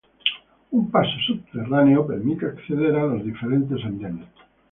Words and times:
Un 0.77 0.83
paso 0.93 1.17
subterráneo 1.27 2.07
permite 2.07 2.47
acceder 2.47 2.95
a 2.95 3.03
los 3.05 3.23
diferentes 3.23 3.85
andenes. 3.85 4.29